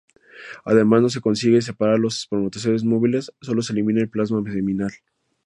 [0.65, 4.91] Además, no se consigue separar los espermatozoides móviles, solo se elimina el plasma seminal.